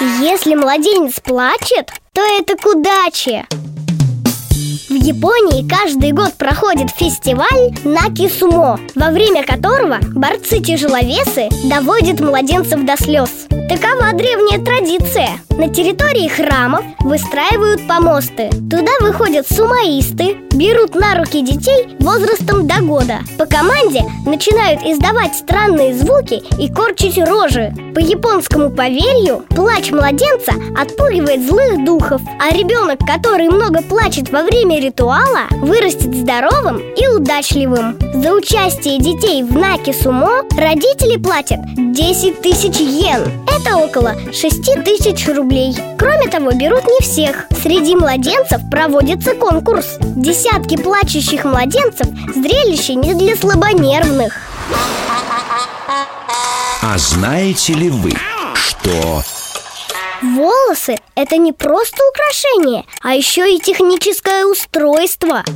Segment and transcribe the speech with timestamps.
[0.00, 3.46] Если младенец плачет, то это к удаче
[4.88, 13.30] в Японии каждый год проходит фестиваль Наки-Сумо, во время которого борцы-тяжеловесы доводят младенцев до слез.
[13.68, 15.28] Такова древняя традиция.
[15.50, 18.48] На территории храмов выстраивают помосты.
[18.70, 23.18] Туда выходят сумоисты, берут на руки детей возрастом до года.
[23.36, 27.74] По команде начинают издавать странные звуки и корчить рожи.
[27.94, 34.77] По японскому поверью, плач младенца отпугивает злых духов, а ребенок, который много плачет во время
[34.80, 37.98] ритуала, вырастет здоровым и удачливым.
[38.14, 43.30] За участие детей в Наки Сумо родители платят 10 тысяч йен.
[43.46, 45.76] Это около 6 тысяч рублей.
[45.98, 47.46] Кроме того, берут не всех.
[47.62, 49.96] Среди младенцев проводится конкурс.
[50.00, 54.34] Десятки плачущих младенцев– зрелище не для слабонервных.
[56.82, 58.12] А знаете ли вы,
[58.54, 59.22] что...
[60.22, 65.44] Волосы– это не просто украшение, а еще и техническое устройство–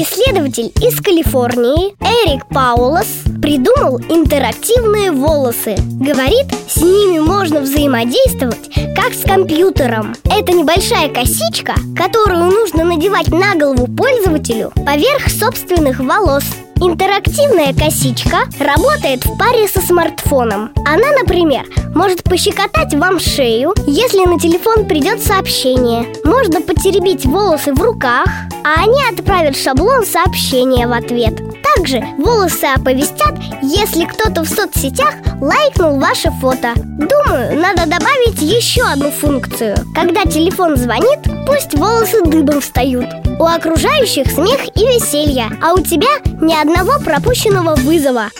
[0.00, 3.08] Исследователь из Калифорнии Эрик Паулос
[3.42, 5.74] придумал интерактивные волосы.
[5.76, 10.14] Говорит, с ними можно взаимодействовать, как с компьютером.
[10.24, 16.44] Это небольшая косичка, которую нужно надевать на голову пользователю поверх собственных волос.
[16.80, 20.70] Интерактивная косичка работает в паре со смартфоном.
[20.86, 26.06] Она, например, может пощекотать вам шею, если на телефон придет сообщение.
[26.24, 28.28] Можно потеребить волосы в руках,
[28.64, 31.47] а они отправят шаблон сообщения в ответ.
[31.62, 36.72] Также волосы оповестят, если кто-то в соцсетях лайкнул ваше фото.
[36.76, 39.76] Думаю, надо добавить еще одну функцию.
[39.94, 43.06] Когда телефон звонит, пусть волосы дыбом встают.
[43.38, 46.08] У окружающих смех и веселье, а у тебя
[46.40, 48.30] ни одного пропущенного вызова.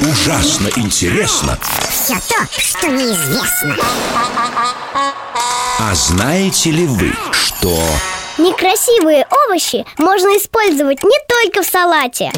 [0.00, 1.58] Ужасно интересно.
[1.88, 3.76] Все то, что неизвестно.
[5.78, 7.72] А знаете ли вы, что...
[8.38, 12.32] Некрасивые овощи можно использовать не только в салате.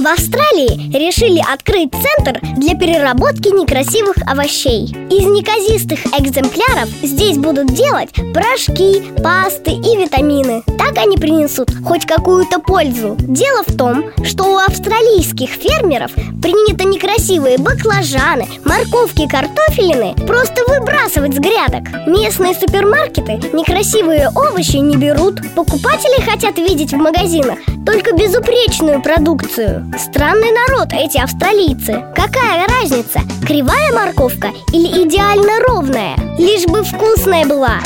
[0.00, 4.84] В Австралии решили открыть центр для переработки некрасивых овощей.
[5.10, 10.62] Из неказистых экземпляров здесь будут делать порошки, пасты и витамины.
[10.78, 13.14] Так они принесут хоть какую-то пользу.
[13.18, 21.38] Дело в том, что у австралийских фермеров принято некрасивые баклажаны, морковки, картофелины просто выбрасывать с
[21.38, 22.06] грядок.
[22.06, 25.42] Местные супермаркеты некрасивые овощи не берут.
[25.54, 29.89] Покупатели хотят видеть в магазинах только безупречную продукцию.
[29.98, 32.04] Странный народ эти австралийцы.
[32.14, 36.16] Какая разница, кривая морковка или идеально ровная?
[36.38, 37.80] Лишь бы вкусная была.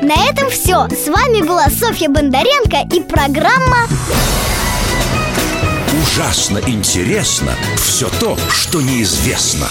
[0.00, 3.88] На этом все С вами была Софья Бондаренко и программа
[6.02, 9.66] Ужасно интересно все то, что неизвестно